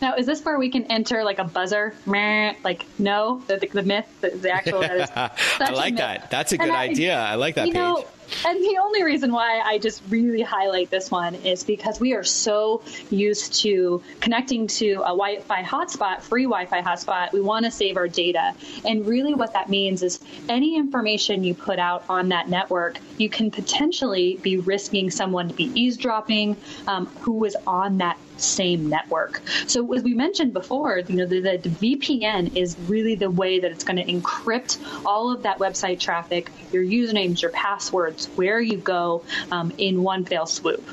[0.00, 1.94] Now, is this where we can enter like a buzzer?
[2.04, 4.84] Meh, like, no, the, the, the myth, the, the actual.
[4.84, 6.30] I like that.
[6.30, 7.18] That's a good I, idea.
[7.18, 7.82] I like that, you Paige.
[7.82, 8.04] Know,
[8.44, 12.24] and the only reason why I just really highlight this one is because we are
[12.24, 17.32] so used to connecting to a Wi Fi hotspot, free Wi Fi hotspot.
[17.32, 18.54] We want to save our data.
[18.84, 23.28] And really, what that means is any information you put out on that network, you
[23.28, 29.40] can potentially be risking someone to be eavesdropping um, who is on that same network.
[29.66, 33.70] So as we mentioned before, you know, the, the, VPN is really the way that
[33.70, 38.76] it's going to encrypt all of that website traffic, your usernames, your passwords, where you
[38.76, 40.88] go um, in one fell swoop.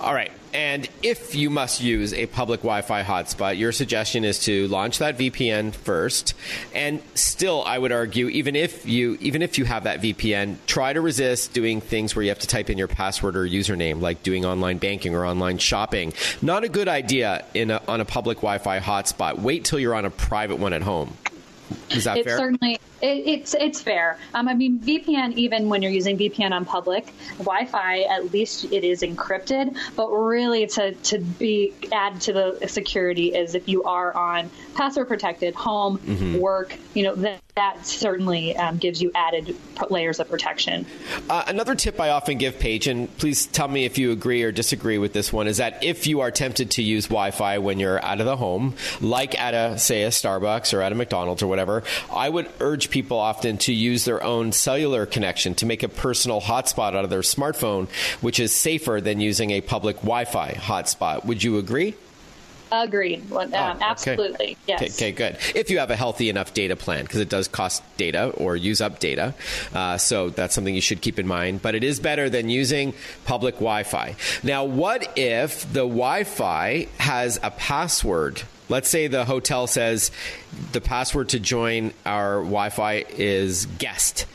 [0.00, 0.32] All right.
[0.52, 4.98] And if you must use a public Wi Fi hotspot, your suggestion is to launch
[4.98, 6.34] that VPN first.
[6.74, 10.92] And still, I would argue, even if you even if you have that VPN, try
[10.92, 14.22] to resist doing things where you have to type in your password or username, like
[14.22, 16.12] doing online banking or online shopping.
[16.42, 19.38] Not a good idea in a, on a public Wi Fi hotspot.
[19.38, 21.16] Wait till you're on a private one at home.
[21.90, 22.38] Is that it's fair?
[22.38, 24.18] Certainly, it, it's it's fair.
[24.34, 28.84] Um, I mean, VPN, even when you're using VPN on public Wi-Fi, at least it
[28.84, 29.76] is encrypted.
[29.96, 35.08] But really, to to be add to the security is if you are on password
[35.08, 36.38] protected home, mm-hmm.
[36.38, 39.56] work, you know that that certainly um, gives you added
[39.90, 40.86] layers of protection.
[41.28, 44.52] Uh, another tip I often give, Paige, and please tell me if you agree or
[44.52, 48.02] disagree with this one, is that if you are tempted to use Wi-Fi when you're
[48.04, 51.48] out of the home, like at a say a Starbucks or at a McDonald's or
[51.48, 51.82] whatever,
[52.12, 56.40] I would urge people often to use their own cellular connection to make a personal
[56.40, 57.88] hotspot out of their smartphone,
[58.20, 61.24] which is safer than using a public Wi Fi hotspot.
[61.24, 61.94] Would you agree?
[62.72, 63.28] Agreed.
[63.28, 63.84] Well, um, oh, okay.
[63.84, 64.56] Absolutely.
[64.66, 64.82] Yes.
[64.82, 65.38] Okay, okay, good.
[65.56, 68.80] If you have a healthy enough data plan, because it does cost data or use
[68.80, 69.34] up data.
[69.74, 71.62] Uh, so that's something you should keep in mind.
[71.62, 74.14] But it is better than using public Wi Fi.
[74.42, 78.42] Now, what if the Wi Fi has a password?
[78.70, 80.12] Let's say the hotel says
[80.70, 84.26] the password to join our Wi Fi is guest.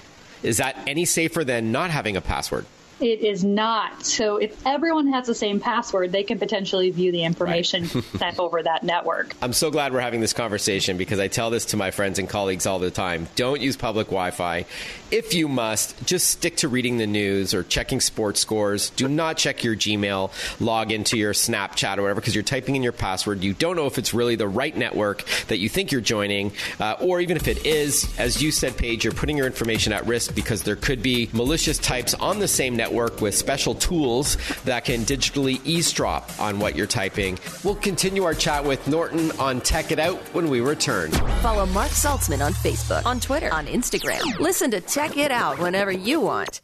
[0.43, 2.65] Is that any safer than not having a password?
[2.99, 4.05] It is not.
[4.05, 8.03] So if everyone has the same password, they can potentially view the information right.
[8.17, 9.35] sent over that network.
[9.41, 12.29] I'm so glad we're having this conversation because I tell this to my friends and
[12.29, 13.27] colleagues all the time.
[13.35, 14.65] Don't use public Wi Fi.
[15.11, 18.91] If you must, just stick to reading the news or checking sports scores.
[18.91, 20.31] Do not check your Gmail,
[20.61, 23.43] log into your Snapchat or whatever because you're typing in your password.
[23.43, 26.95] You don't know if it's really the right network that you think you're joining, uh,
[27.01, 30.33] or even if it is, as you said, Paige, you're putting your information at risk
[30.33, 34.85] because there could be malicious types on the same network network with special tools that
[34.85, 37.37] can digitally eavesdrop on what you're typing.
[37.63, 41.11] We'll continue our chat with Norton on Tech It Out when we return.
[41.41, 44.39] Follow Marc Saltzman on Facebook, on Twitter, on Instagram.
[44.39, 46.61] Listen to Tech It Out whenever you want.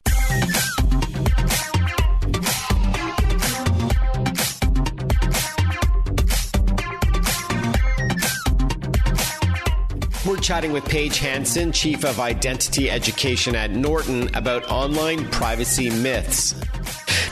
[10.52, 16.56] Chatting with Paige Hanson, Chief of Identity Education at Norton, about online privacy myths.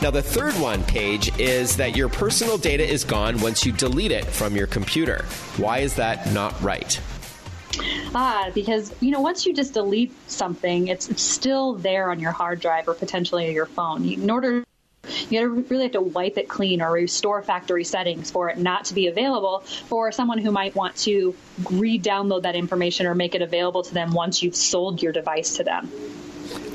[0.02, 4.14] Now, the third one, Paige, is that your personal data is gone once you delete
[4.14, 5.26] it from your computer.
[5.58, 6.98] Why is that not right?
[8.16, 12.32] Ah, because you know, once you just delete something, it's, it's still there on your
[12.32, 14.06] hard drive or potentially your phone.
[14.08, 14.64] In order
[15.30, 18.94] you really have to wipe it clean or restore factory settings for it not to
[18.94, 21.36] be available for someone who might want to
[21.72, 25.64] re-download that information or make it available to them once you've sold your device to
[25.64, 25.90] them.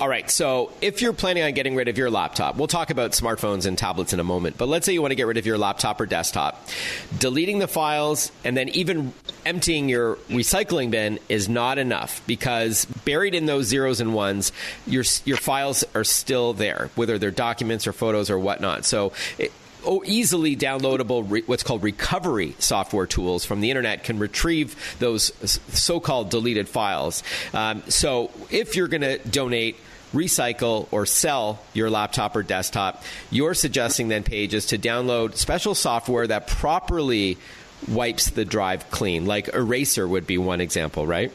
[0.00, 0.30] All right.
[0.30, 3.76] So if you're planning on getting rid of your laptop, we'll talk about smartphones and
[3.76, 4.56] tablets in a moment.
[4.56, 6.68] But let's say you want to get rid of your laptop or desktop.
[7.18, 9.12] Deleting the files and then even
[9.46, 14.52] emptying your recycling bin is not enough because buried in those zeros and ones,
[14.86, 18.84] your your files are still there, whether they're documents or photos or whatnot.
[18.84, 19.12] So.
[19.38, 19.52] It,
[19.86, 25.30] oh, easily downloadable re- what's called recovery software tools from the internet can retrieve those
[25.74, 27.22] so-called deleted files.
[27.52, 29.76] Um, so if you're going to donate
[30.14, 36.26] recycle or sell your laptop or desktop, you're suggesting then Paige's to download special software
[36.26, 37.36] that properly
[37.88, 39.26] wipes the drive clean.
[39.26, 41.32] Like Eraser would be one example, right?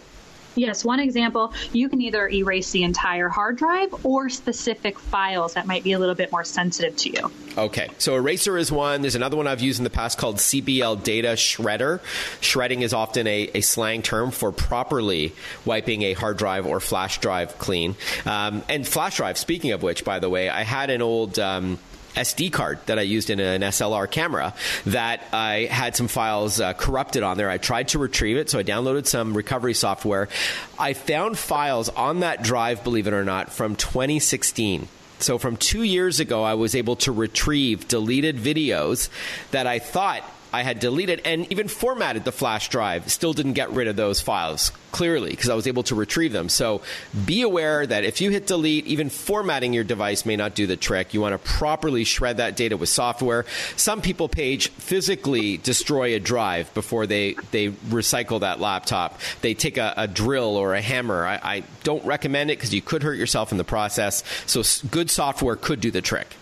[0.55, 5.67] Yes, one example, you can either erase the entire hard drive or specific files that
[5.67, 7.31] might be a little bit more sensitive to you.
[7.57, 9.01] Okay, so Eraser is one.
[9.01, 12.01] There's another one I've used in the past called CBL Data Shredder.
[12.41, 15.33] Shredding is often a, a slang term for properly
[15.65, 17.95] wiping a hard drive or flash drive clean.
[18.25, 21.39] Um, and flash drive, speaking of which, by the way, I had an old.
[21.39, 21.79] Um,
[22.15, 24.53] SD card that I used in an SLR camera
[24.85, 27.49] that I had some files uh, corrupted on there.
[27.49, 30.29] I tried to retrieve it, so I downloaded some recovery software.
[30.77, 34.87] I found files on that drive, believe it or not, from 2016.
[35.19, 39.09] So from two years ago, I was able to retrieve deleted videos
[39.51, 43.11] that I thought I had deleted and even formatted the flash drive.
[43.11, 46.49] Still didn't get rid of those files clearly because I was able to retrieve them.
[46.49, 46.81] So
[47.25, 50.75] be aware that if you hit delete, even formatting your device may not do the
[50.75, 51.13] trick.
[51.13, 53.45] You want to properly shred that data with software.
[53.75, 59.19] Some people, Paige physically destroy a drive before they, they recycle that laptop.
[59.41, 61.25] They take a, a drill or a hammer.
[61.25, 64.23] I, I don't recommend it because you could hurt yourself in the process.
[64.45, 66.35] So good software could do the trick.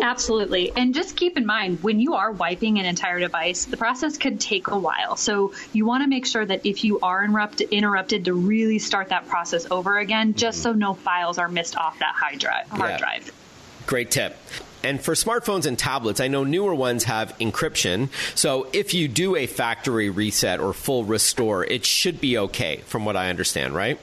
[0.00, 0.72] Absolutely.
[0.74, 4.40] And just keep in mind when you are wiping an entire device, the process could
[4.40, 5.16] take a while.
[5.16, 9.10] So you want to make sure that if you are interrupt- interrupted to really start
[9.10, 10.62] that process over again, just mm-hmm.
[10.62, 12.68] so no files are missed off that hard drive.
[12.68, 12.98] Hard yeah.
[12.98, 13.32] drive.
[13.86, 14.36] Great tip.
[14.82, 18.08] And for smartphones and tablets, I know newer ones have encryption.
[18.34, 23.04] So if you do a factory reset or full restore, it should be okay, from
[23.04, 23.98] what I understand, right?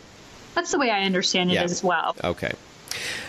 [0.53, 1.63] That's the way I understand it yeah.
[1.63, 2.15] as well.
[2.23, 2.53] Okay.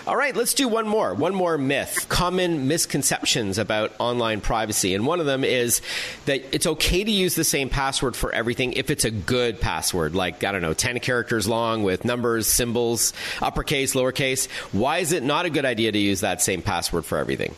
[0.06, 1.14] All right, let's do one more.
[1.14, 2.06] One more myth.
[2.08, 4.94] Common misconceptions about online privacy.
[4.94, 5.80] And one of them is
[6.26, 10.14] that it's okay to use the same password for everything if it's a good password,
[10.14, 13.12] like, I don't know, 10 characters long with numbers, symbols,
[13.42, 14.48] uppercase, lowercase.
[14.72, 17.54] Why is it not a good idea to use that same password for everything?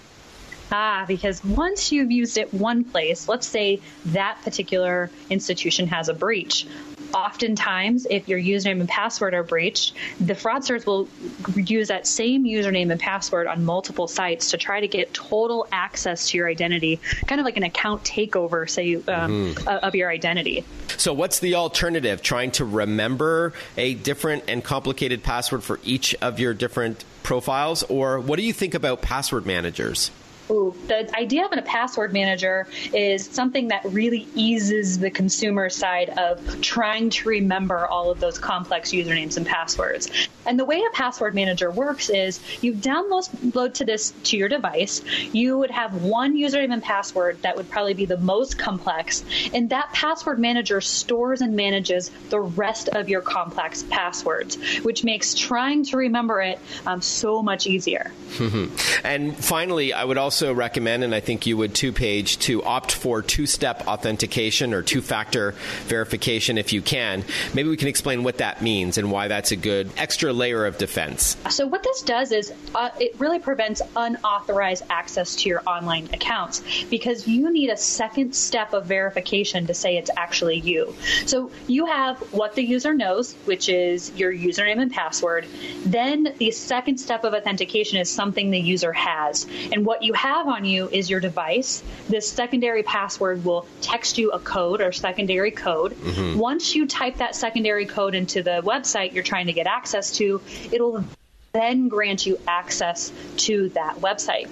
[0.73, 6.15] Ah, because once you've used it one place, let's say that particular institution has a
[6.15, 6.67] breach.
[7.15, 11.09] Oftentimes, if your username and password are breached, the fraudsters will
[11.57, 16.31] use that same username and password on multiple sites to try to get total access
[16.31, 19.69] to your identity, kind of like an account takeover, say, um, mm-hmm.
[19.69, 20.65] of your identity.
[20.97, 22.23] So, what's the alternative?
[22.23, 27.83] Trying to remember a different and complicated password for each of your different profiles?
[27.85, 30.11] Or what do you think about password managers?
[30.51, 36.11] Ooh, the idea of a password manager is something that really eases the consumer side
[36.11, 40.11] of trying to remember all of those complex usernames and passwords.
[40.47, 45.03] And the way a password manager works is you download to this to your device.
[45.33, 49.71] You would have one username and password that would probably be the most complex, and
[49.71, 55.85] that password manager stores and manages the rest of your complex passwords, which makes trying
[55.85, 58.11] to remember it um, so much easier.
[59.05, 62.93] and finally, I would also recommend, and I think you would too, Paige, to opt
[62.93, 65.55] for two step authentication or two factor
[65.87, 67.25] verification if you can.
[67.55, 70.79] Maybe we can explain what that means and why that's a good extra layer of
[70.79, 71.37] defense.
[71.51, 76.63] So, what this does is uh, it really prevents unauthorized access to your online accounts
[76.85, 80.95] because you need a second step of verification to say it's actually you.
[81.27, 85.47] So, you have what the user knows, which is your username and password.
[85.85, 89.47] Then, the second step of authentication is something the user has.
[89.73, 91.83] And what you have on you is your device.
[92.09, 95.93] This secondary password will text you a code or secondary code.
[95.93, 96.39] Mm-hmm.
[96.39, 100.41] Once you type that secondary code into the website you're trying to get access to,
[100.73, 101.05] it'll
[101.53, 104.49] then grant you access to that website.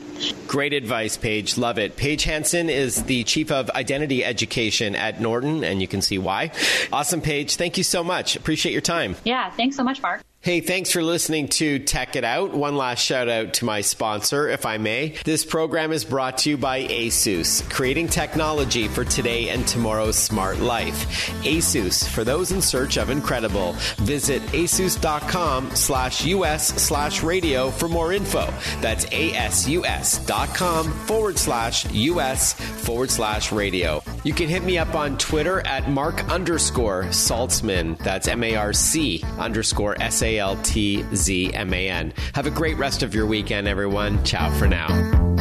[0.48, 1.56] Great advice, Paige.
[1.56, 1.96] Love it.
[1.96, 6.50] Paige Hanson is the Chief of Identity Education at Norton, and you can see why.
[6.92, 7.54] Awesome, Paige.
[7.54, 8.34] Thank you so much.
[8.34, 9.14] Appreciate your time.
[9.24, 10.22] Yeah, thanks so much, Marc.
[10.48, 12.54] Hey, thanks for listening to Tech It Out.
[12.54, 15.14] One last shout out to my sponsor, if I may.
[15.22, 20.58] This program is brought to you by ASUS, creating technology for today and tomorrow's smart
[20.58, 21.28] life.
[21.42, 23.74] ASUS, for those in search of incredible.
[23.98, 28.50] Visit asus.com slash us slash radio for more info.
[28.80, 34.02] That's asus.com forward slash us forward slash radio.
[34.24, 37.98] You can hit me up on Twitter at marc underscore saltzman.
[37.98, 42.12] That's M A R C underscore S A L T Z M A N.
[42.34, 44.22] Have a great rest of your weekend, everyone.
[44.24, 45.37] Ciao for now.